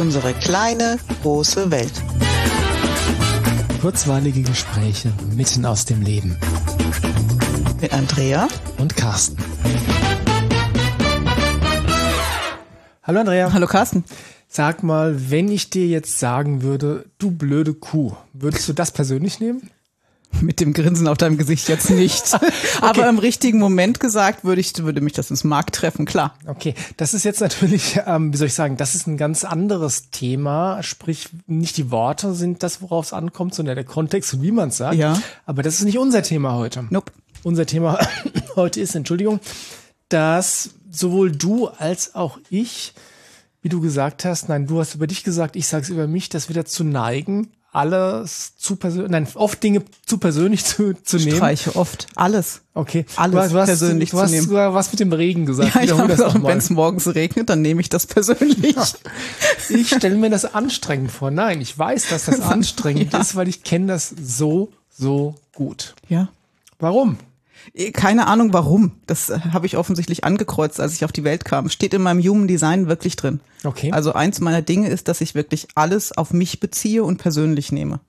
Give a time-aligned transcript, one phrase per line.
[0.00, 1.92] Unsere kleine, große Welt.
[3.82, 6.38] Kurzweilige Gespräche mitten aus dem Leben.
[7.82, 9.36] Mit Andrea und Carsten.
[13.02, 13.52] Hallo Andrea.
[13.52, 14.04] Hallo Carsten.
[14.48, 19.38] Sag mal, wenn ich dir jetzt sagen würde, du blöde Kuh, würdest du das persönlich
[19.38, 19.68] nehmen?
[20.40, 22.22] Mit dem Grinsen auf deinem Gesicht jetzt nicht.
[22.34, 22.52] okay.
[22.80, 26.34] Aber im richtigen Moment gesagt, würde ich, würde mich das ins Mark treffen, klar.
[26.46, 30.10] Okay, das ist jetzt natürlich, ähm, wie soll ich sagen, das ist ein ganz anderes
[30.10, 30.82] Thema.
[30.82, 34.70] Sprich, nicht die Worte sind das, worauf es ankommt, sondern der Kontext und wie man
[34.70, 34.96] es sagt.
[34.96, 35.20] Ja.
[35.46, 36.86] Aber das ist nicht unser Thema heute.
[36.90, 37.12] Nope.
[37.42, 37.98] Unser Thema
[38.56, 39.40] heute ist, Entschuldigung,
[40.08, 42.94] dass sowohl du als auch ich,
[43.62, 46.28] wie du gesagt hast, nein, du hast über dich gesagt, ich sage es über mich,
[46.28, 51.36] dass wir dazu neigen, alles zu persönlich, nein, oft Dinge zu persönlich zu, zu nehmen.
[51.36, 52.06] Streiche oft.
[52.16, 52.62] Alles.
[52.74, 53.04] Okay.
[53.16, 54.48] Alles du hast, persönlich du hast, zu nehmen.
[54.48, 55.74] Du hast was mit dem Regen gesagt.
[55.74, 58.76] Ja, ich habe gesagt, wenn es morgens regnet, dann nehme ich das persönlich.
[59.68, 61.30] Ich stelle mir das anstrengend vor.
[61.30, 63.20] Nein, ich weiß, dass das anstrengend Ja.
[63.20, 65.94] ist, weil ich kenne das so, so gut.
[66.08, 66.28] Ja.
[66.78, 67.18] Warum?
[67.92, 68.92] Keine Ahnung warum.
[69.06, 71.68] Das äh, habe ich offensichtlich angekreuzt, als ich auf die Welt kam.
[71.68, 73.40] Steht in meinem Human Design wirklich drin.
[73.62, 73.92] Okay.
[73.92, 78.00] Also eins meiner Dinge ist, dass ich wirklich alles auf mich beziehe und persönlich nehme.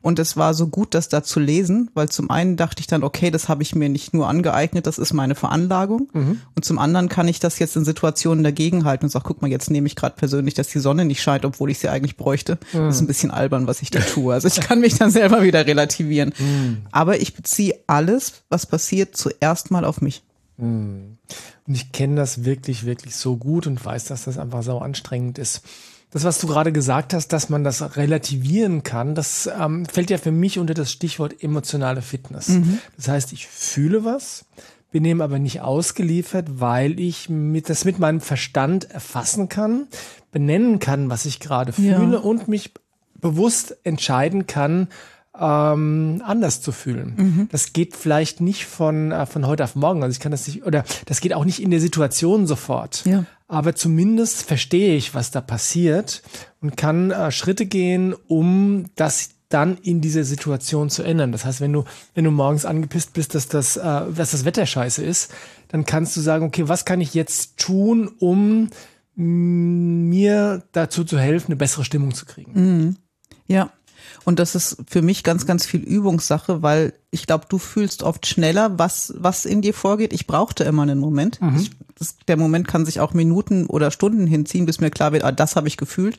[0.00, 3.02] Und es war so gut, das da zu lesen, weil zum einen dachte ich dann,
[3.02, 6.08] okay, das habe ich mir nicht nur angeeignet, das ist meine Veranlagung.
[6.54, 9.70] Und zum anderen kann ich das jetzt in Situationen dagegenhalten und sage, guck mal, jetzt
[9.70, 12.56] nehme ich gerade persönlich, dass die Sonne nicht scheint, obwohl ich sie eigentlich bräuchte.
[12.72, 14.32] Das ist ein bisschen albern, was ich da tue.
[14.32, 16.32] Also ich kann mich dann selber wieder relativieren.
[16.90, 20.22] Aber ich beziehe alles, was passiert, zuerst mal auf mich.
[20.58, 21.18] Und
[21.66, 25.62] ich kenne das wirklich, wirklich so gut und weiß, dass das einfach so anstrengend ist.
[26.12, 30.16] Das, was du gerade gesagt hast, dass man das relativieren kann, das ähm, fällt ja
[30.16, 32.50] für mich unter das Stichwort emotionale Fitness.
[32.96, 34.46] Das heißt, ich fühle was,
[34.92, 39.88] bin dem aber nicht ausgeliefert, weil ich mit, das mit meinem Verstand erfassen kann,
[40.32, 41.98] benennen kann, was ich gerade Ja.
[41.98, 42.72] fühle und mich
[43.20, 44.88] bewusst entscheiden kann,
[45.38, 47.14] ähm, anders zu fühlen.
[47.16, 47.48] Mhm.
[47.50, 50.02] Das geht vielleicht nicht von, äh, von heute auf morgen.
[50.02, 53.04] Also ich kann das nicht, oder das geht auch nicht in der Situation sofort.
[53.04, 53.24] Ja.
[53.48, 56.22] Aber zumindest verstehe ich, was da passiert
[56.60, 61.30] und kann äh, Schritte gehen, um das dann in dieser Situation zu ändern.
[61.30, 64.66] Das heißt, wenn du, wenn du morgens angepisst bist, dass das, äh, dass das Wetter
[64.66, 65.32] scheiße ist,
[65.68, 68.70] dann kannst du sagen, okay, was kann ich jetzt tun, um
[69.14, 72.52] mm, mir dazu zu helfen, eine bessere Stimmung zu kriegen?
[73.46, 73.70] Ja.
[74.24, 78.26] Und das ist für mich ganz, ganz viel Übungssache, weil ich glaube, du fühlst oft
[78.26, 80.12] schneller, was, was in dir vorgeht.
[80.12, 81.38] Ich brauchte immer einen Moment.
[81.60, 85.24] Ich, das, der Moment kann sich auch Minuten oder Stunden hinziehen, bis mir klar wird,
[85.24, 86.18] ah, das habe ich gefühlt.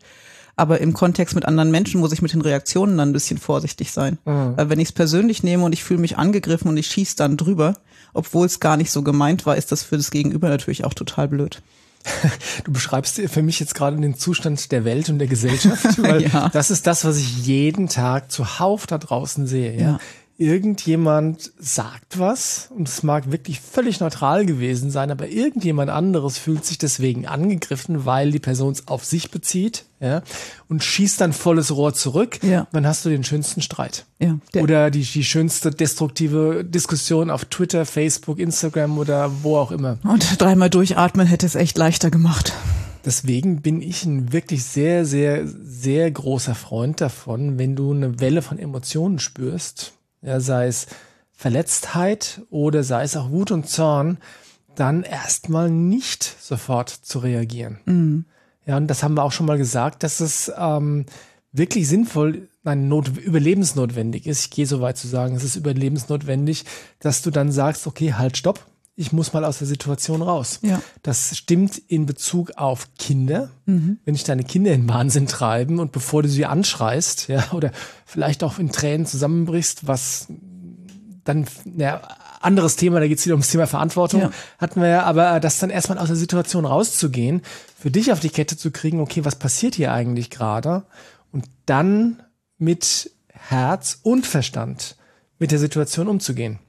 [0.56, 3.92] Aber im Kontext mit anderen Menschen muss ich mit den Reaktionen dann ein bisschen vorsichtig
[3.92, 4.18] sein.
[4.58, 7.38] Weil wenn ich es persönlich nehme und ich fühle mich angegriffen und ich schieße dann
[7.38, 7.76] drüber,
[8.14, 11.28] obwohl es gar nicht so gemeint war, ist das für das Gegenüber natürlich auch total
[11.28, 11.62] blöd.
[12.64, 16.50] Du beschreibst für mich jetzt gerade den Zustand der Welt und der Gesellschaft, weil Ja.
[16.50, 19.74] das ist das, was ich jeden Tag zuhauf da draußen sehe.
[19.76, 19.82] Ja?
[19.82, 20.00] Ja.
[20.40, 26.64] Irgendjemand sagt was und es mag wirklich völlig neutral gewesen sein, aber irgendjemand anderes fühlt
[26.64, 30.22] sich deswegen angegriffen, weil die Person es auf sich bezieht ja?
[30.70, 32.40] und schießt dann volles Rohr zurück.
[32.44, 32.68] Ja.
[32.72, 34.06] Dann hast du den schönsten Streit.
[34.20, 39.72] Ja, der- Oder die, die schönste destruktive Diskussion auf Twitter, Facebook, Instagram oder wo auch
[39.72, 39.98] immer.
[40.04, 42.54] Und dreimal durchatmen hätte es echt leichter gemacht.
[43.06, 48.42] Deswegen bin ich ein wirklich sehr, sehr, sehr großer Freund davon, wenn du eine Welle
[48.42, 50.88] von Emotionen spürst, ja, sei es
[51.32, 54.18] Verletztheit oder sei es auch Wut und Zorn,
[54.76, 57.80] dann erstmal nicht sofort zu reagieren.
[58.66, 61.06] Ja, und das haben wir auch schon mal gesagt, dass es ähm,
[61.52, 64.42] wirklich sinnvoll, nein, not, überlebensnotwendig ist.
[64.42, 66.66] Ich gehe so weit zu sagen, es ist überlebensnotwendig,
[67.00, 68.66] dass du dann sagst, okay, halt, stopp,
[69.00, 70.60] ich muss mal aus der Situation raus.
[70.64, 70.82] Ja.
[71.04, 73.52] Das stimmt in Bezug auf Kinder.
[73.66, 77.72] Wenn dich deine Kinder in Wahnsinn treiben und bevor du sie anschreist, ja, oder
[78.06, 80.28] vielleicht auch in Tränen zusammenbrichst, was
[81.24, 81.46] dann,
[81.78, 82.02] ja,
[82.42, 84.32] anderes Thema, da geht es wieder ums Thema Verantwortung, Ja.
[84.58, 87.42] hatten wir ja, aber das dann erstmal aus der Situation rauszugehen,
[87.78, 90.86] für dich auf die Kette zu kriegen, okay, was passiert hier eigentlich gerade?
[91.32, 92.24] Und dann
[92.58, 94.96] mit Herz und Verstand
[95.38, 96.60] mit der Situation umzugehen.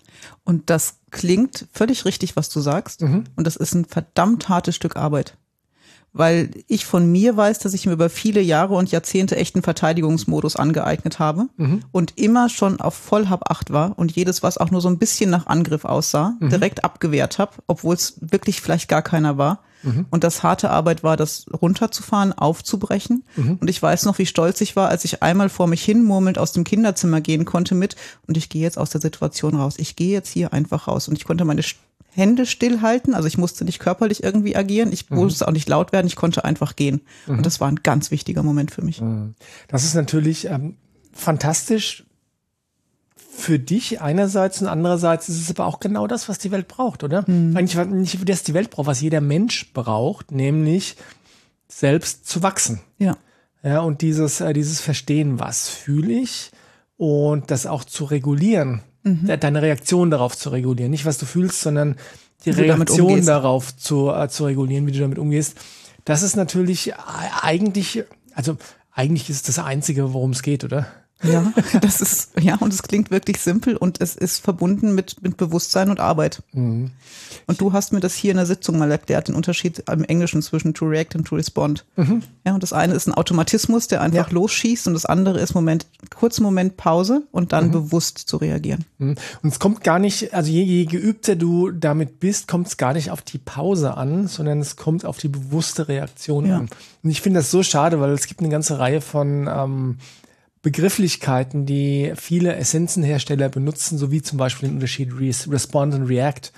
[0.44, 3.02] Und das klingt völlig richtig, was du sagst.
[3.36, 5.36] Und das ist ein verdammt hartes Stück Arbeit.
[6.14, 10.56] Weil ich von mir weiß, dass ich mir über viele Jahre und Jahrzehnte echten Verteidigungsmodus
[10.56, 11.48] angeeignet habe
[11.92, 15.28] und immer schon auf Vollhab acht war und jedes, was auch nur so ein bisschen
[15.28, 19.62] nach Angriff aussah, direkt abgewehrt habe, obwohl es wirklich vielleicht gar keiner war.
[20.10, 23.25] Und das harte Arbeit war, das runterzufahren, aufzubrechen.
[23.60, 26.38] Und ich weiß noch, wie stolz ich war, als ich einmal vor mich hin murmelnd
[26.38, 27.94] aus dem Kinderzimmer gehen konnte mit
[28.26, 29.75] und ich gehe jetzt aus der Situation raus.
[29.78, 31.08] Ich gehe jetzt hier einfach raus.
[31.08, 31.62] Und ich konnte meine
[32.10, 33.14] Hände stillhalten.
[33.14, 34.92] Also ich musste nicht körperlich irgendwie agieren.
[34.92, 35.19] Ich Mhm.
[35.19, 36.06] musste auch nicht laut werden.
[36.08, 37.00] Ich konnte einfach gehen.
[37.28, 39.00] Und das war ein ganz wichtiger Moment für mich.
[39.00, 39.34] Mhm.
[39.69, 40.76] Das ist natürlich ähm,
[41.12, 42.04] fantastisch
[43.38, 47.05] für dich einerseits und andererseits ist es aber auch genau das, was die Welt braucht,
[47.05, 47.25] oder?
[47.29, 50.96] Eigentlich was- nicht das die Welt braucht, was jeder Mensch braucht, nämlich
[51.69, 52.81] selbst zu wachsen.
[52.99, 53.17] Ja.
[53.62, 56.50] Ja, und dieses, äh, dieses Verstehen, was fühle ich
[56.96, 60.90] und das auch zu regulieren, de- deine Reaktion darauf zu regulieren.
[60.90, 61.96] Nicht, was du fühlst, sondern
[62.44, 65.56] die Wie Reaktion darauf zu, äh, zu regulieren, wie du damit umgehst.
[66.05, 66.94] Das ist natürlich e-
[67.43, 68.05] eigentlich,
[68.35, 68.56] also
[68.93, 70.87] eigentlich ist es das Einzige, worum es geht, oder?
[71.22, 75.36] Ja, das ist, ja, und es klingt wirklich simpel und es ist verbunden mit, mit
[75.36, 76.42] Bewusstsein und Arbeit.
[76.52, 76.90] Mhm.
[77.46, 80.42] Und du hast mir das hier in der Sitzung mal erklärt, den Unterschied im Englischen
[80.42, 81.84] zwischen to react und to respond.
[81.96, 82.22] Mhm.
[82.46, 85.86] Ja, und das eine ist ein Automatismus, der einfach losschießt und das andere ist Moment,
[86.14, 87.48] kurz Moment Pause und Mhm.
[87.48, 88.84] dann bewusst zu reagieren.
[88.98, 92.92] Und es kommt gar nicht, also je, je geübter du damit bist, kommt es gar
[92.92, 96.58] nicht auf die Pause an, sondern es kommt auf die bewusste Reaktion Ja.
[96.58, 96.68] an.
[97.02, 99.96] Und ich finde das so schade, weil es gibt eine ganze Reihe von ähm,
[100.62, 106.52] Begrifflichkeiten, die viele Essenzenhersteller benutzen, so wie zum Beispiel den Unterschied Res Respond und React,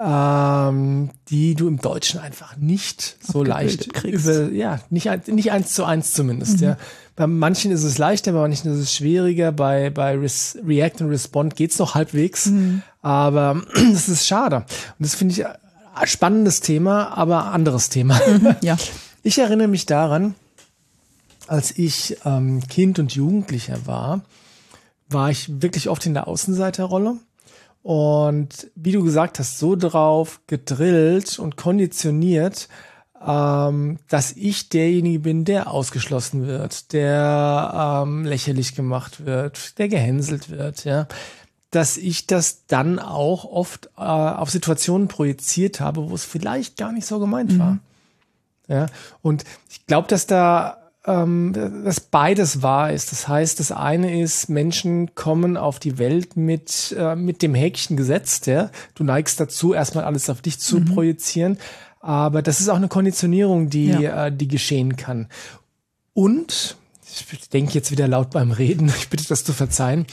[0.00, 4.26] ähm, die du im Deutschen einfach nicht so leicht kriegst.
[4.26, 6.76] über, ja, nicht, nicht eins zu eins zumindest, ja.
[7.16, 11.10] Bei manchen ist es leichter, bei manchen ist es schwieriger, bei, bei Res React und
[11.10, 12.52] Respond geht's noch halbwegs,
[13.02, 13.62] aber
[13.92, 14.58] das ist schade.
[14.58, 14.66] Und
[15.00, 18.20] das finde ich ein spannendes Thema, aber anderes Thema.
[18.60, 18.76] Ja.
[19.24, 20.36] Ich erinnere mich daran,
[21.48, 24.22] als ich ähm, Kind und Jugendlicher war,
[25.08, 27.16] war ich wirklich oft in der Außenseiterrolle.
[27.82, 32.68] Und wie du gesagt hast, so drauf gedrillt und konditioniert,
[33.26, 40.50] ähm, dass ich derjenige bin, der ausgeschlossen wird, der ähm, lächerlich gemacht wird, der gehänselt
[40.50, 41.06] wird, ja.
[41.70, 46.92] Dass ich das dann auch oft äh, auf Situationen projiziert habe, wo es vielleicht gar
[46.92, 47.78] nicht so gemeint war.
[48.68, 48.86] Ja,
[49.22, 51.52] und ich glaube, dass da ähm,
[51.84, 53.12] dass beides wahr ist.
[53.12, 57.96] Das heißt, das eine ist, Menschen kommen auf die Welt mit, äh, mit dem Häkchen
[57.96, 58.46] gesetzt.
[58.46, 58.70] Ja?
[58.94, 61.58] Du neigst dazu, erstmal alles auf dich zu projizieren.
[62.00, 64.26] Aber das ist auch eine Konditionierung, die, Ja.
[64.26, 65.28] äh, die geschehen kann.
[66.14, 66.76] Und,
[67.30, 70.06] ich denke jetzt wieder laut beim Reden, ich bitte das zu verzeihen.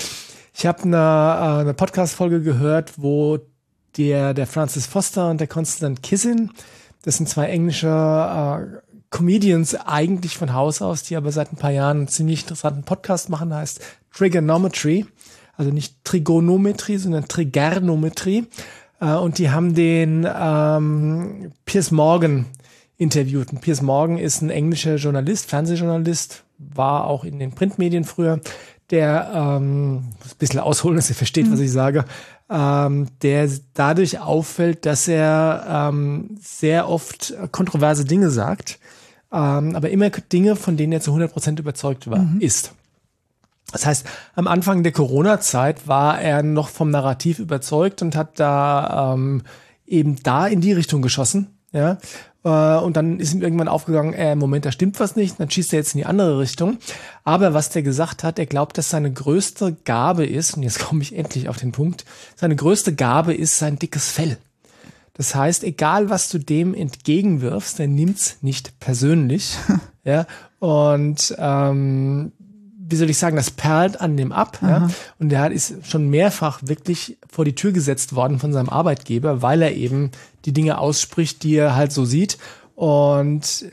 [0.57, 3.39] Ich habe eine, äh, eine Podcast-Folge gehört, wo
[3.97, 6.51] der, der Francis Foster und der Constant Kissin,
[7.03, 8.84] das sind zwei englische äh,
[9.15, 13.29] Comedians eigentlich von Haus aus, die aber seit ein paar Jahren einen ziemlich interessanten Podcast
[13.29, 13.79] machen, der heißt
[14.13, 15.05] Trigonometry.
[15.55, 18.47] Also nicht Trigonometrie, sondern Trigernometrie.
[18.99, 22.47] Äh, und die haben den ähm, Piers Morgan
[22.97, 23.53] interviewt.
[23.53, 28.41] Und Piers Morgan ist ein englischer Journalist, Fernsehjournalist, war auch in den Printmedien früher,
[28.89, 32.03] der, ähm, ein bisschen ausholen, dass ihr versteht, was ich sage,
[32.49, 38.77] ähm, der dadurch auffällt, dass er ähm, sehr oft kontroverse Dinge sagt,
[39.31, 42.73] ähm, aber immer Dinge, von denen er zu 100% überzeugt war, ist.
[43.71, 44.05] Das heißt,
[44.35, 49.41] am Anfang der Corona-Zeit war er noch vom Narrativ überzeugt und hat da ähm,
[49.85, 51.47] eben da in die Richtung geschossen.
[51.71, 51.97] Ja,
[52.45, 55.73] äh, und dann ist ihm irgendwann aufgegangen, äh, Moment, da stimmt was nicht, dann schießt
[55.73, 56.77] er jetzt in die andere Richtung.
[57.23, 61.01] Aber was der gesagt hat, er glaubt, dass seine größte Gabe ist, und jetzt komme
[61.01, 62.05] ich endlich auf den Punkt,
[62.35, 64.37] seine größte Gabe ist sein dickes Fell.
[65.15, 69.57] Das heißt, egal was du dem entgegenwirfst, der nimmt's nicht persönlich.
[70.03, 70.27] ja,
[70.59, 72.31] und ähm,
[72.87, 74.59] wie soll ich sagen, das perlt an dem ab.
[74.61, 74.89] Ja?
[75.17, 79.41] Und der hat, ist schon mehrfach wirklich vor die Tür gesetzt worden von seinem Arbeitgeber,
[79.41, 80.11] weil er eben
[80.45, 82.37] die Dinge ausspricht, die er halt so sieht.
[82.75, 83.65] Und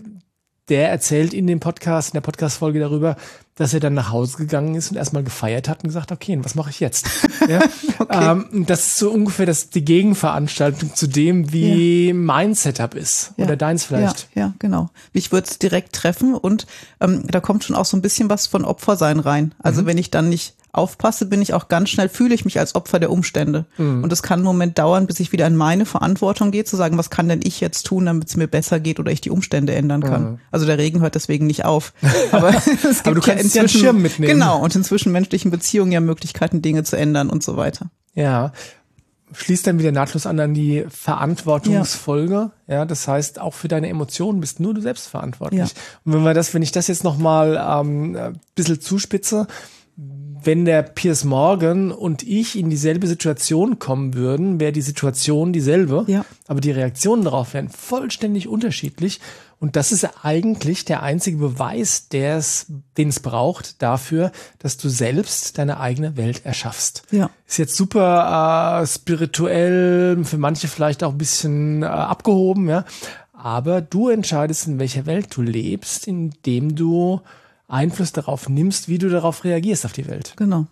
[0.69, 3.17] der erzählt in dem Podcast, in der Podcast-Folge darüber,
[3.57, 6.55] dass er dann nach Hause gegangen ist und erstmal gefeiert hat und gesagt, okay, was
[6.55, 7.07] mache ich jetzt?
[7.49, 7.63] ja?
[8.33, 13.33] ähm, das ist so ungefähr das, die Gegenveranstaltung zu dem, wie mein Setup ist.
[13.37, 13.45] Ja.
[13.45, 14.29] Oder deins vielleicht.
[14.35, 14.91] Ja, ja genau.
[15.13, 16.67] Mich würde es direkt treffen und
[17.01, 19.55] ähm, da kommt schon auch so ein bisschen was von Opfersein rein.
[19.59, 22.75] Also wenn ich dann nicht aufpasse, bin ich auch ganz schnell, fühle ich mich als
[22.75, 23.67] Opfer der Umstände.
[23.77, 26.97] Und es kann einen Moment dauern, bis ich wieder in meine Verantwortung gehe, zu sagen,
[26.97, 29.75] was kann denn ich jetzt tun, damit es mir besser geht oder ich die Umstände
[29.75, 30.41] ändern kann.
[30.51, 31.93] Also der Regen hört deswegen nicht auf.
[32.33, 34.33] Aber es gibt Aber du ja ja inzwischen, Schirm mitnehmen.
[34.33, 37.91] Genau, und in zwischenmenschlichen Beziehungen ja Möglichkeiten, Dinge zu ändern und so weiter.
[38.15, 38.53] Ja.
[39.35, 42.51] Schließt dann wieder nahtlos an an die Verantwortungsfolge.
[42.67, 42.85] Ja.
[42.85, 45.61] das heißt, auch für deine Emotionen bist nur du selbst verantwortlich.
[45.61, 45.67] Ja.
[46.05, 49.47] Und wenn wir das, wenn ich das jetzt nochmal ähm, ein bisschen zuspitze,
[49.97, 56.05] wenn der Piers Morgan und ich in dieselbe Situation kommen würden, wäre die Situation dieselbe,
[56.09, 56.25] Ja.
[56.49, 59.21] aber die Reaktionen darauf wären vollständig unterschiedlich.
[59.61, 65.79] Und das ist eigentlich der einzige Beweis, den es braucht dafür, dass du selbst deine
[65.79, 67.05] eigene Welt erschaffst.
[67.13, 67.31] Ja.
[67.47, 72.85] Ist jetzt super äh, spirituell, für manche vielleicht auch ein bisschen äh, abgehoben, ja.
[73.33, 77.21] Aber du entscheidest, in welcher Welt du lebst, indem du
[77.73, 80.35] Einfluss darauf nimmst, wie du darauf reagierst auf die Welt.
[80.37, 80.67] Genau.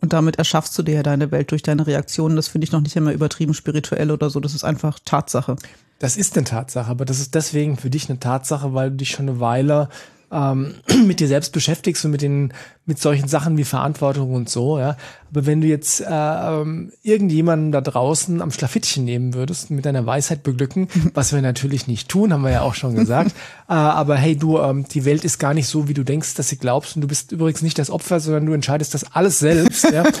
[0.00, 2.36] Und damit erschaffst du dir ja deine Welt durch deine Reaktionen.
[2.36, 4.40] Das finde ich noch nicht immer übertrieben spirituell oder so.
[4.40, 5.56] Das ist einfach Tatsache.
[5.98, 9.10] Das ist eine Tatsache, aber das ist deswegen für dich eine Tatsache, weil du dich
[9.10, 9.88] schon eine Weile
[10.32, 10.74] ähm,
[11.06, 12.52] mit dir selbst beschäftigst und mit den
[12.86, 14.96] mit solchen Sachen wie Verantwortung und so, ja.
[15.32, 20.06] Aber wenn du jetzt äh, ähm, irgendjemanden da draußen am Schlafittchen nehmen würdest, mit deiner
[20.06, 23.32] Weisheit beglücken, was wir natürlich nicht tun, haben wir ja auch schon gesagt.
[23.68, 26.48] äh, aber hey, du, ähm, die Welt ist gar nicht so, wie du denkst, dass
[26.48, 26.94] sie glaubst.
[26.94, 29.90] Und du bist übrigens nicht das Opfer, sondern du entscheidest das alles selbst.
[29.92, 30.04] ja.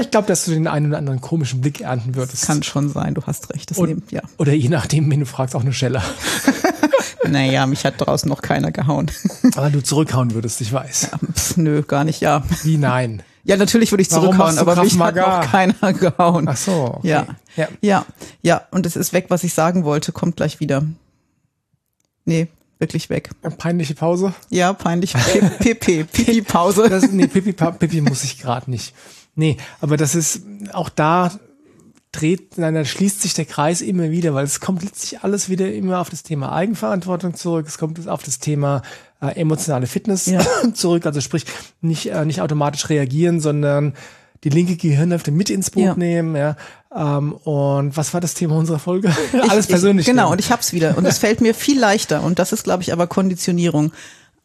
[0.00, 2.34] Ich glaube, dass du den einen oder anderen komischen Blick ernten würdest.
[2.34, 3.70] Das kann schon sein, du hast recht.
[3.70, 4.22] Das Und, nehmen, ja.
[4.38, 6.02] Oder je nachdem, wenn du fragst, auch eine Schelle.
[7.28, 9.10] Naja, mich hat draußen noch keiner gehauen.
[9.54, 11.10] Aber du zurückhauen würdest, ich weiß.
[11.34, 12.42] Pff, nö, gar nicht, ja.
[12.62, 13.22] Wie nein?
[13.44, 16.46] Ja, natürlich würde ich Warum zurückhauen, aber mich hat noch keiner gehauen.
[16.46, 16.94] Ach so.
[16.98, 17.08] Okay.
[17.08, 17.26] Ja.
[17.56, 17.68] ja.
[17.80, 18.06] Ja,
[18.42, 20.84] ja, und es ist weg, was ich sagen wollte, kommt gleich wieder.
[22.26, 22.48] Nee,
[22.78, 23.30] wirklich weg.
[23.56, 24.34] Peinliche Pause.
[24.50, 25.14] Ja, peinlich.
[25.58, 26.90] PP, Pipi-Pause.
[26.90, 28.94] Das, nee, Pipi, Pipi muss ich gerade nicht.
[29.34, 31.32] Nee, aber das ist auch da
[32.12, 35.72] dreht, nein, da schließt sich der Kreis immer wieder, weil es kommt letztlich alles wieder
[35.72, 37.66] immer auf das Thema Eigenverantwortung zurück.
[37.68, 38.82] Es kommt auf das Thema
[39.22, 40.44] äh, emotionale Fitness Ja.
[40.74, 41.06] zurück.
[41.06, 41.44] Also sprich,
[41.80, 43.94] nicht, äh, nicht automatisch reagieren, sondern
[44.42, 45.94] die linke Gehirnhälfte mit ins Boot Ja.
[45.94, 46.34] nehmen.
[46.34, 46.56] Ja.
[46.94, 49.14] Ähm, und was war das Thema unserer Folge?
[49.48, 50.06] alles Ich- persönlich.
[50.06, 50.32] Ich, genau, nehmen.
[50.32, 50.98] und ich hab's wieder.
[50.98, 52.22] Und es fällt mir viel leichter.
[52.24, 53.92] Und das ist, glaube ich, aber Konditionierung.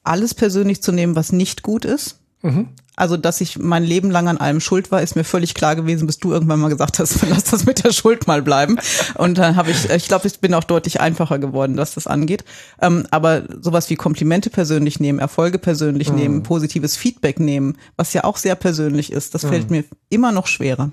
[0.03, 2.19] Alles persönlich zu nehmen, was nicht gut ist.
[2.43, 2.67] Mhm.
[2.95, 6.07] Also, dass ich mein Leben lang an allem schuld war, ist mir völlig klar gewesen,
[6.07, 8.77] bis du irgendwann mal gesagt hast, lass das mit der Schuld mal bleiben.
[9.15, 12.43] Und dann habe ich, ich glaube, ich bin auch deutlich einfacher geworden, was das angeht.
[12.81, 16.15] Ähm, aber sowas wie Komplimente persönlich nehmen, Erfolge persönlich Mhm.
[16.15, 19.47] nehmen, positives Feedback nehmen, was ja auch sehr persönlich ist, das Mhm.
[19.49, 20.91] fällt mir immer noch schwerer.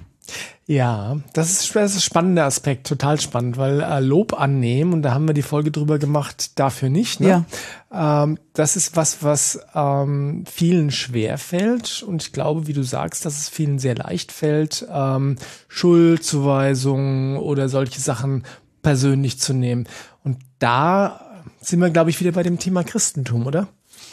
[0.66, 5.02] Ja, das ist, das ist ein spannender Aspekt, total spannend, weil äh, Lob annehmen, und
[5.02, 7.20] da haben wir die Folge drüber gemacht, dafür nicht.
[7.20, 7.44] Ne?
[7.92, 13.26] Ähm, das ist was, was ähm, vielen schwer fällt und ich glaube, wie du sagst,
[13.26, 15.36] dass es vielen sehr leicht fällt, ähm,
[15.68, 18.44] Schuldzuweisungen oder solche Sachen
[18.82, 19.88] persönlich zu nehmen.
[20.22, 23.68] Und da sind wir, glaube ich, wieder bei dem Thema Christentum, oder?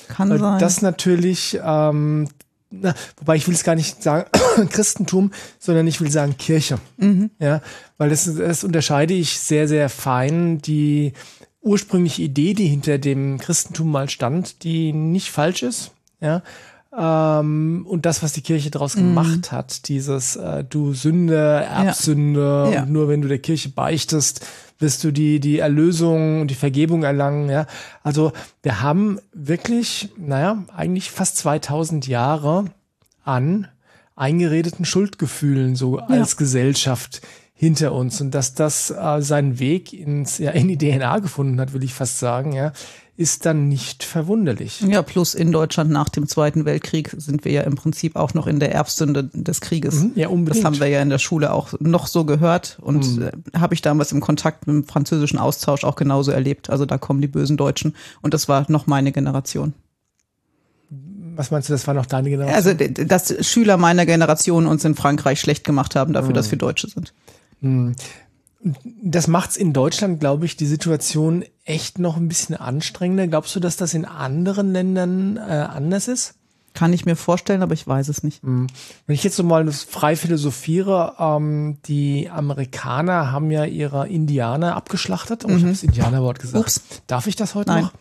[0.07, 0.59] Kann Weil sein.
[0.59, 2.27] das natürlich, ähm,
[2.71, 4.29] na, wobei ich will es gar nicht sagen
[4.69, 6.79] Christentum, sondern ich will sagen Kirche.
[7.39, 7.61] Ja,
[7.97, 10.59] weil das, das unterscheide ich sehr, sehr fein.
[10.59, 11.13] Die
[11.61, 15.91] ursprüngliche Idee, die hinter dem Christentum mal stand, die nicht falsch ist.
[16.21, 16.41] Ja.
[16.97, 21.37] Ähm, und das, was die Kirche daraus gemacht hat, dieses äh, du Sünde,
[21.69, 22.83] Erbsünde, Ja.
[22.83, 24.45] und nur wenn du der Kirche beichtest,
[24.79, 27.67] wirst du die, die Erlösung und die Vergebung erlangen, ja.
[28.01, 28.31] Also,
[28.63, 32.65] wir haben wirklich, naja, eigentlich fast 2000 Jahre
[33.23, 33.67] an
[34.15, 37.21] eingeredeten Schuldgefühlen so als Gesellschaft
[37.53, 41.73] hinter uns und dass das äh, seinen Weg ins, ja, in die DNA gefunden hat,
[41.73, 42.71] will ich fast sagen, ja,
[43.19, 44.79] ist dann nicht verwunderlich.
[44.79, 48.47] Ja, plus in Deutschland nach dem Zweiten Weltkrieg sind wir ja im Prinzip auch noch
[48.47, 49.95] in der Erbsünde des Krieges.
[49.95, 50.63] Mhm, ja, unbedingt.
[50.63, 53.21] Das haben wir ja in der Schule auch noch so gehört und Mhm.
[53.23, 56.69] äh, habe ich damals im Kontakt mit dem französischen Austausch auch genauso erlebt.
[56.69, 59.73] Also da kommen die bösen Deutschen und das war noch meine Generation.
[61.35, 62.55] Was meinst du, das war noch deine Generation?
[62.55, 66.35] Also dass Schüler meiner Generation uns in Frankreich schlecht gemacht haben dafür, Mhm.
[66.35, 67.13] dass wir Deutsche sind.
[69.03, 73.27] das macht's in Deutschland, glaube ich, die Situation echt noch ein bisschen anstrengender.
[73.27, 76.33] Glaubst du, dass das in anderen Ländern äh, anders ist?
[76.73, 78.41] Kann ich mir vorstellen, aber ich weiß es nicht.
[78.43, 78.67] Wenn
[79.07, 85.45] ich jetzt so mal frei philosophiere, ähm, die Amerikaner haben ja ihre Indianer abgeschlachtet.
[85.45, 86.63] Oh, ich habe das Indianerwort gesagt.
[86.63, 86.81] Ups.
[87.07, 87.83] Darf ich das heute Nein.
[87.83, 87.93] noch?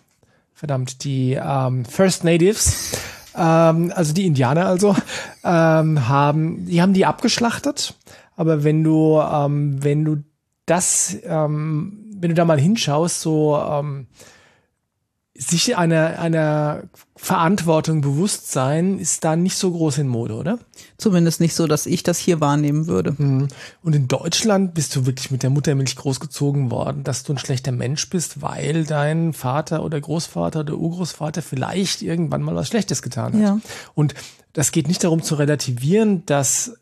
[0.52, 2.92] Verdammt, die ähm, First Natives,
[3.34, 4.96] ähm, also die Indianer also,
[5.44, 7.94] ähm, haben, die haben die abgeschlachtet.
[8.37, 10.22] Aber wenn du, ähm, wenn du
[10.66, 14.06] das, ähm, wenn du da mal hinschaust, so ähm,
[15.40, 16.82] sich einer, einer
[17.14, 20.58] Verantwortung bewusst sein, ist da nicht so groß in Mode, oder?
[20.96, 23.12] Zumindest nicht so, dass ich das hier wahrnehmen würde.
[23.12, 27.70] Und in Deutschland bist du wirklich mit der Muttermilch großgezogen worden, dass du ein schlechter
[27.70, 33.34] Mensch bist, weil dein Vater oder Großvater oder Urgroßvater vielleicht irgendwann mal was Schlechtes getan
[33.34, 33.40] hat.
[33.40, 33.60] Ja.
[33.94, 34.14] Und
[34.54, 36.78] das geht nicht darum zu relativieren, dass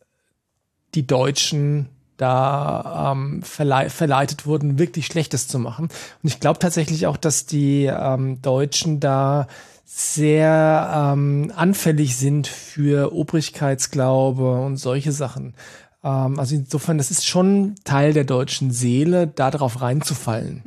[0.94, 5.84] die Deutschen da ähm, verlei verleitet wurden, wirklich Schlechtes zu machen.
[6.22, 9.46] Und ich glaube tatsächlich auch, dass die ähm, Deutschen da
[9.84, 15.54] sehr ähm, anfällig sind für Obrigkeitsglaube und solche Sachen.
[16.02, 20.62] Ähm, also insofern, das ist schon Teil der deutschen Seele, da drauf reinzufallen.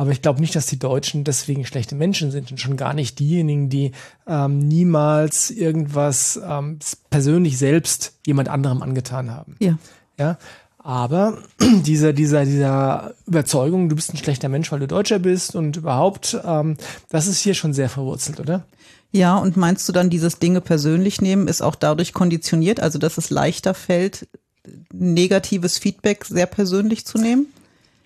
[0.00, 3.18] Aber ich glaube nicht, dass die Deutschen deswegen schlechte Menschen sind und schon gar nicht
[3.18, 3.92] diejenigen, die
[4.26, 6.78] ähm, niemals irgendwas ähm,
[7.10, 9.56] persönlich selbst jemand anderem angetan haben.
[9.58, 9.76] Ja.
[10.18, 10.38] Ja.
[10.82, 15.76] Aber dieser, dieser, dieser Überzeugung, du bist ein schlechter Mensch, weil du Deutscher bist und
[15.76, 16.76] überhaupt, ähm,
[17.10, 18.64] das ist hier schon sehr verwurzelt, oder?
[19.12, 23.18] Ja, und meinst du dann, dieses Dinge persönlich nehmen ist auch dadurch konditioniert, also dass
[23.18, 24.28] es leichter fällt,
[24.92, 27.46] negatives Feedback sehr persönlich zu nehmen?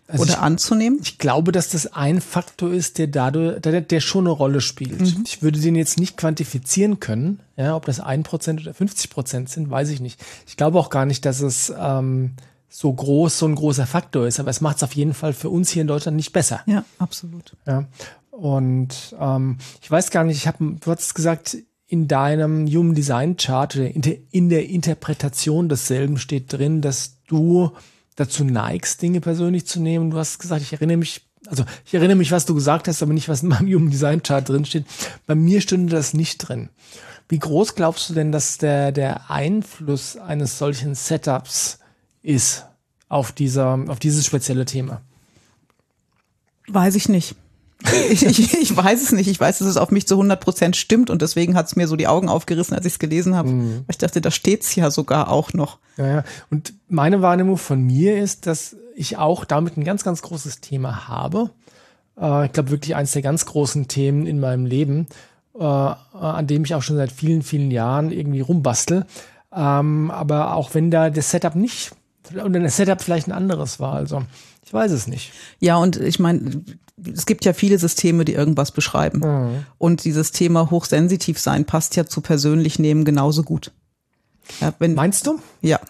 [0.06, 0.98] Also oder ich, anzunehmen?
[1.02, 5.00] Ich glaube, dass das ein Faktor ist, der dadurch, der, der schon eine Rolle spielt.
[5.00, 5.24] Mhm.
[5.26, 7.40] Ich würde den jetzt nicht quantifizieren können.
[7.56, 10.20] Ja, ob das ein Prozent oder 50 Prozent sind, weiß ich nicht.
[10.46, 12.32] Ich glaube auch gar nicht, dass es ähm,
[12.76, 14.40] so groß, so ein großer Faktor ist.
[14.40, 16.60] Aber es macht es auf jeden Fall für uns hier in Deutschland nicht besser.
[16.66, 17.56] Ja, absolut.
[17.66, 17.84] Ja.
[18.32, 23.36] Und ähm, ich weiß gar nicht, ich habe, du hast gesagt, in deinem Human Design
[23.36, 27.70] Chart in der Interpretation desselben steht drin, dass du
[28.16, 30.10] dazu neigst, Dinge persönlich zu nehmen.
[30.10, 33.12] Du hast gesagt, ich erinnere mich, also ich erinnere mich, was du gesagt hast, aber
[33.12, 34.86] nicht, was in meinem Human Design Chart drin steht.
[35.26, 36.70] Bei mir stünde das nicht drin.
[37.28, 41.78] Wie groß glaubst du denn, dass der, der Einfluss eines solchen Setups
[42.24, 42.66] ist
[43.08, 45.02] auf dieser, auf dieses spezielle Thema?
[46.66, 47.36] Weiß ich nicht.
[48.10, 49.28] ich, ich, ich, weiß es nicht.
[49.28, 51.86] Ich weiß, dass es auf mich zu 100 Prozent stimmt und deswegen hat es mir
[51.86, 53.50] so die Augen aufgerissen, als ich es gelesen habe.
[53.50, 53.84] Mhm.
[53.88, 55.78] Ich dachte, da steht's ja sogar auch noch.
[55.98, 56.24] Ja, ja.
[56.50, 61.08] Und meine Wahrnehmung von mir ist, dass ich auch damit ein ganz, ganz großes Thema
[61.08, 61.50] habe.
[62.18, 65.06] Äh, ich glaube wirklich eines der ganz großen Themen in meinem Leben,
[65.58, 69.04] äh, an dem ich auch schon seit vielen, vielen Jahren irgendwie rumbastel.
[69.54, 71.92] Ähm, aber auch wenn da das Setup nicht,
[72.32, 74.22] oder das Setup vielleicht ein anderes war, also
[74.64, 75.32] ich weiß es nicht.
[75.60, 76.62] Ja, und ich meine,
[77.12, 79.20] es gibt ja viele Systeme, die irgendwas beschreiben.
[79.20, 79.66] Mhm.
[79.78, 83.72] Und dieses Thema hochsensitiv sein passt ja zu persönlich nehmen genauso gut.
[84.60, 85.38] Ja, wenn, Meinst du?
[85.60, 85.80] Ja,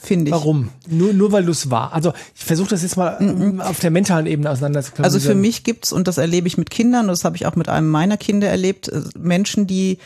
[0.00, 0.32] finde ich.
[0.32, 0.70] Warum?
[0.88, 1.92] Nur, nur weil du es war.
[1.92, 3.60] Also ich versuche das jetzt mal mhm.
[3.60, 5.04] auf der mentalen Ebene auseinanderzuklappen.
[5.04, 7.56] Also für mich gibt's, und das erlebe ich mit Kindern, und das habe ich auch
[7.56, 9.98] mit einem meiner Kinder erlebt, äh, Menschen, die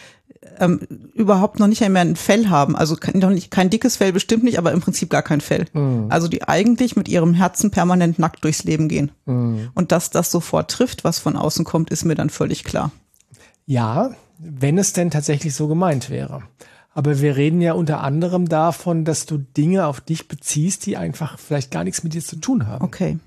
[0.58, 0.80] ähm,
[1.14, 2.76] überhaupt noch nicht einmal ein Fell haben.
[2.76, 5.66] Also kein, noch nicht, kein dickes Fell bestimmt nicht, aber im Prinzip gar kein Fell.
[5.72, 6.06] Mhm.
[6.08, 9.12] Also die eigentlich mit ihrem Herzen permanent nackt durchs Leben gehen.
[9.26, 9.70] Mhm.
[9.74, 12.90] Und dass das sofort trifft, was von außen kommt, ist mir dann völlig klar.
[13.66, 16.42] Ja, wenn es denn tatsächlich so gemeint wäre.
[16.94, 21.38] Aber wir reden ja unter anderem davon, dass du Dinge auf dich beziehst, die einfach
[21.38, 22.84] vielleicht gar nichts mit dir zu tun haben.
[22.84, 23.18] Okay.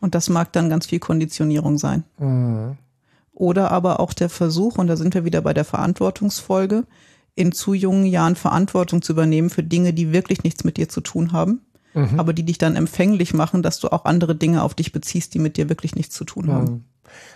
[0.00, 2.04] Und das mag dann ganz viel Konditionierung sein.
[2.18, 2.76] Mhm.
[3.36, 6.84] Oder aber auch der Versuch, und da sind wir wieder bei der Verantwortungsfolge,
[7.34, 11.02] in zu jungen Jahren Verantwortung zu übernehmen für Dinge, die wirklich nichts mit dir zu
[11.02, 11.60] tun haben,
[11.92, 12.18] mhm.
[12.18, 15.38] aber die dich dann empfänglich machen, dass du auch andere Dinge auf dich beziehst, die
[15.38, 16.72] mit dir wirklich nichts zu tun haben.
[16.72, 16.84] Mhm.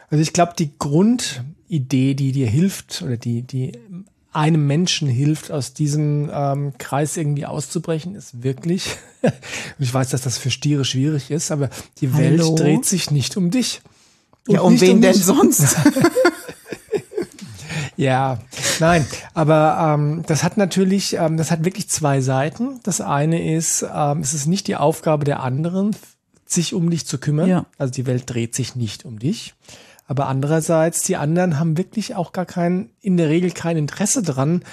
[0.08, 3.72] Also ich glaube, die Grundidee, die dir hilft oder die, die
[4.32, 8.96] einem Menschen hilft, aus diesem ähm, Kreis irgendwie auszubrechen, ist wirklich,
[9.78, 11.68] ich weiß, dass das für Stiere schwierig ist, aber
[12.00, 12.54] die Welt Hallo?
[12.54, 13.82] dreht sich nicht um dich.
[14.50, 15.76] Ja, um wen um denn sonst?
[17.96, 18.38] ja,
[18.78, 22.80] nein, aber ähm, das hat natürlich, ähm, das hat wirklich zwei Seiten.
[22.82, 25.94] Das eine ist, ähm, es ist nicht die Aufgabe der anderen,
[26.46, 27.48] sich um dich zu kümmern.
[27.48, 27.66] Ja.
[27.78, 29.54] Also die Welt dreht sich nicht um dich.
[30.06, 34.64] Aber andererseits, die anderen haben wirklich auch gar kein, in der Regel kein Interesse dran,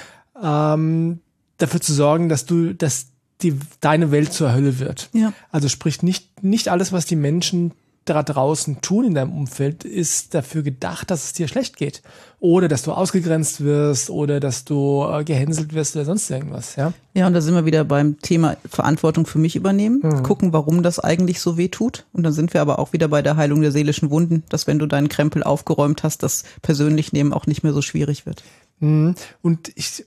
[0.42, 1.20] ähm,
[1.58, 3.08] dafür zu sorgen, dass du, dass
[3.42, 5.10] die, deine Welt zur Hölle wird.
[5.14, 5.34] Ja.
[5.52, 7.74] Also sprich nicht, nicht alles, was die Menschen
[8.10, 12.02] da draußen tun in deinem Umfeld, ist dafür gedacht, dass es dir schlecht geht.
[12.40, 16.94] Oder dass du ausgegrenzt wirst oder dass du äh, gehänselt wirst oder sonst irgendwas, ja.
[17.14, 20.24] Ja, und da sind wir wieder beim Thema Verantwortung für mich übernehmen, mhm.
[20.24, 22.06] gucken, warum das eigentlich so weh tut.
[22.14, 24.80] Und dann sind wir aber auch wieder bei der Heilung der seelischen Wunden, dass wenn
[24.80, 28.44] du deinen Krempel aufgeräumt hast, das persönlich nehmen auch nicht mehr so schwierig wird.
[28.80, 29.16] Mhm.
[29.42, 30.06] Und ich,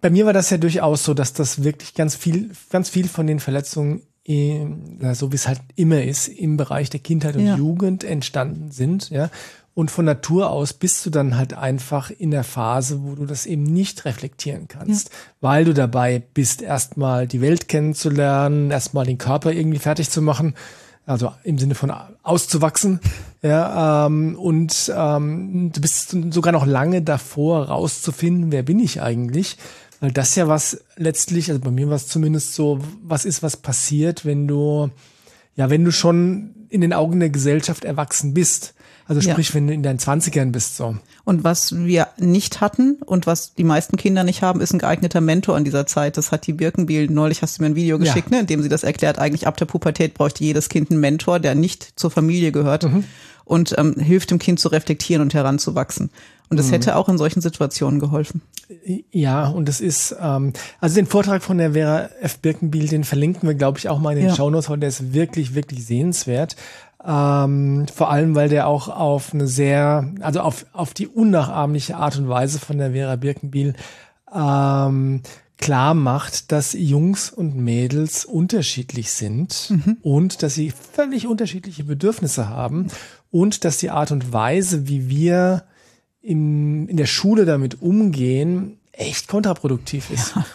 [0.00, 3.26] bei mir war das ja durchaus so, dass das wirklich ganz viel, ganz viel von
[3.26, 7.56] den Verletzungen so wie es halt immer ist, im Bereich der Kindheit und ja.
[7.56, 9.30] Jugend entstanden sind, ja.
[9.72, 13.44] Und von Natur aus bist du dann halt einfach in der Phase, wo du das
[13.44, 15.14] eben nicht reflektieren kannst, ja.
[15.42, 20.54] weil du dabei bist, erstmal die Welt kennenzulernen, erstmal den Körper irgendwie fertig zu machen,
[21.04, 23.00] also im Sinne von auszuwachsen,
[23.42, 29.58] ja, ähm, und ähm, du bist sogar noch lange davor, rauszufinden, wer bin ich eigentlich
[30.00, 33.56] weil das ja was letztlich, also bei mir war es zumindest so, was ist, was
[33.56, 34.90] passiert, wenn du,
[35.54, 38.74] ja, wenn du schon in den Augen der Gesellschaft erwachsen bist.
[39.08, 39.54] Also sprich, ja.
[39.54, 40.96] wenn du in deinen Zwanzigern bist, so.
[41.24, 45.20] Und was wir nicht hatten und was die meisten Kinder nicht haben, ist ein geeigneter
[45.20, 46.16] Mentor in dieser Zeit.
[46.16, 48.36] Das hat die Birkenbiel, neulich hast du mir ein Video geschickt, ja.
[48.36, 49.20] ne, in dem sie das erklärt.
[49.20, 53.04] Eigentlich ab der Pubertät bräuchte jedes Kind einen Mentor, der nicht zur Familie gehört mhm.
[53.46, 56.10] Und ähm, hilft dem Kind zu reflektieren und heranzuwachsen.
[56.50, 56.72] Und das mhm.
[56.72, 58.42] hätte auch in solchen Situationen geholfen.
[59.10, 62.38] Ja, und es ist, ähm, also den Vortrag von der Vera F.
[62.38, 64.34] Birkenbiel, den verlinken wir, glaube ich, auch mal in den ja.
[64.34, 66.56] Shownotes, weil der ist wirklich, wirklich sehenswert.
[67.04, 72.18] Ähm, vor allem, weil der auch auf eine sehr, also auf, auf die unnachahmliche Art
[72.18, 73.74] und Weise von der Vera Birkenbiel
[74.34, 75.22] ähm,
[75.58, 79.96] klar macht, dass Jungs und Mädels unterschiedlich sind mhm.
[80.02, 82.88] und dass sie völlig unterschiedliche Bedürfnisse haben
[83.36, 85.64] und dass die Art und Weise, wie wir
[86.22, 90.34] im, in der Schule damit umgehen, echt kontraproduktiv ist.
[90.34, 90.46] Ja.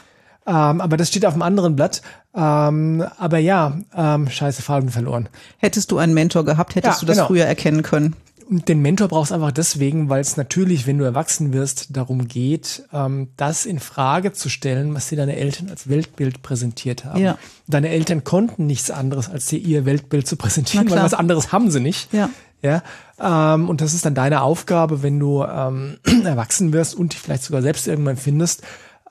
[0.47, 2.01] Ähm, aber das steht auf einem anderen Blatt.
[2.33, 5.29] Ähm, aber ja, ähm, scheiße, Faden verloren.
[5.57, 7.27] Hättest du einen Mentor gehabt, hättest ja, du das genau.
[7.27, 8.15] früher erkennen können?
[8.51, 12.83] den Mentor brauchst du einfach deswegen, weil es natürlich, wenn du erwachsen wirst, darum geht,
[12.91, 17.21] ähm, das in Frage zu stellen, was dir deine Eltern als Weltbild präsentiert haben.
[17.21, 17.37] Ja.
[17.67, 21.71] Deine Eltern konnten nichts anderes, als dir ihr Weltbild zu präsentieren, weil was anderes haben
[21.71, 22.13] sie nicht.
[22.13, 22.29] Ja.
[22.61, 22.83] Ja,
[23.19, 27.43] ähm, und das ist dann deine Aufgabe, wenn du ähm, erwachsen wirst und dich vielleicht
[27.43, 28.63] sogar selbst irgendwann findest,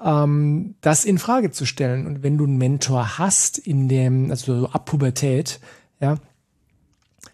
[0.03, 2.07] ähm, das in Frage zu stellen.
[2.07, 5.61] Und wenn du einen Mentor hast in dem, also ab Pubertät,
[6.01, 6.19] ja,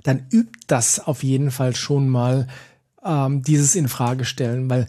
[0.05, 2.47] dann übt das auf jeden Fall schon mal
[3.05, 4.87] ähm, dieses in Frage stellen, weil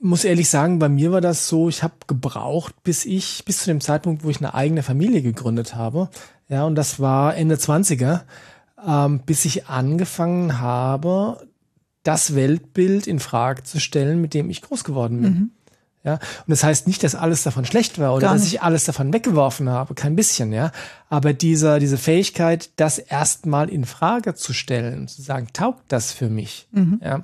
[0.00, 3.66] muss ehrlich sagen, bei mir war das so, ich habe gebraucht, bis ich, bis zu
[3.66, 6.08] dem Zeitpunkt, wo ich eine eigene Familie gegründet habe,
[6.48, 8.22] ja, und das war Ende 20er,
[8.86, 11.46] ähm, bis ich angefangen habe,
[12.02, 15.32] das Weltbild in Frage zu stellen, mit dem ich groß geworden bin.
[15.32, 15.50] Mhm.
[16.04, 19.12] Ja, und das heißt nicht, dass alles davon schlecht war oder dass ich alles davon
[19.12, 20.72] weggeworfen habe, kein bisschen, ja.
[21.08, 26.28] Aber dieser, diese Fähigkeit, das erstmal in Frage zu stellen, zu sagen, taugt das für
[26.28, 27.00] mich, mhm.
[27.02, 27.22] ja.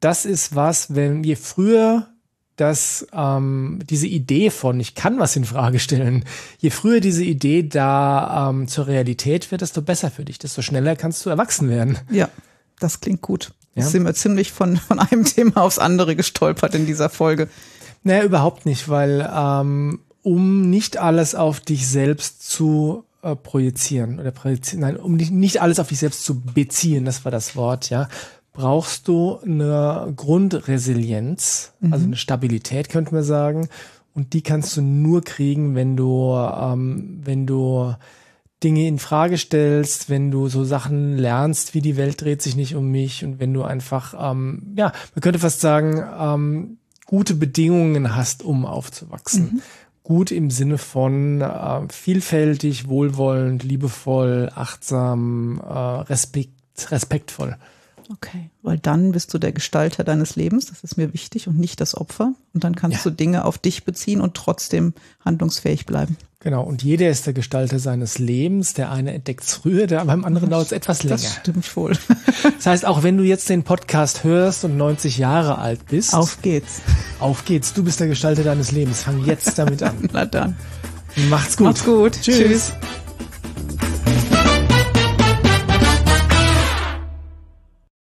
[0.00, 2.08] Das ist was, wenn je früher
[2.56, 6.24] dass ähm, diese Idee von ich kann was in Frage stellen,
[6.58, 10.96] je früher diese Idee da ähm, zur Realität wird, desto besser für dich, desto schneller
[10.96, 11.98] kannst du erwachsen werden.
[12.10, 12.28] Ja,
[12.80, 13.52] das klingt gut.
[13.74, 13.82] Ja.
[13.82, 17.48] Jetzt sind wir ziemlich von, von einem Thema aufs andere gestolpert in dieser Folge.
[18.02, 24.30] Naja, überhaupt nicht, weil ähm, um nicht alles auf dich selbst zu äh, projizieren oder
[24.30, 27.90] projizieren, nein, um nicht, nicht alles auf dich selbst zu beziehen, das war das Wort,
[27.90, 28.08] ja,
[28.56, 31.92] brauchst du eine Grundresilienz, mhm.
[31.92, 33.68] also eine Stabilität, könnte man sagen.
[34.14, 37.94] Und die kannst du nur kriegen, wenn du, ähm, wenn du
[38.64, 42.74] Dinge in Frage stellst, wenn du so Sachen lernst, wie die Welt dreht sich nicht
[42.74, 48.16] um mich und wenn du einfach, ähm, ja, man könnte fast sagen, ähm, gute Bedingungen
[48.16, 49.44] hast, um aufzuwachsen.
[49.52, 49.62] Mhm.
[50.02, 57.56] Gut im Sinne von äh, vielfältig, wohlwollend, liebevoll, achtsam, äh, respekt, respektvoll.
[58.10, 61.80] Okay, weil dann bist du der Gestalter deines Lebens, das ist mir wichtig und nicht
[61.80, 62.32] das Opfer.
[62.54, 63.10] Und dann kannst ja.
[63.10, 66.16] du Dinge auf dich beziehen und trotzdem handlungsfähig bleiben.
[66.40, 68.74] Genau, und jeder ist der Gestalter seines Lebens.
[68.74, 71.16] Der eine entdeckt es früher, der beim anderen dauert es etwas länger.
[71.16, 71.98] Das stimmt wohl.
[72.56, 76.14] Das heißt, auch wenn du jetzt den Podcast hörst und 90 Jahre alt bist.
[76.14, 76.82] Auf geht's.
[77.18, 77.72] Auf geht's.
[77.72, 79.02] Du bist der Gestalter deines Lebens.
[79.02, 80.08] Fang jetzt damit an.
[80.12, 80.56] Na dann.
[81.30, 81.66] Macht's gut.
[81.66, 82.12] Macht's gut.
[82.22, 82.36] Tschüss.
[82.36, 82.72] Tschüss.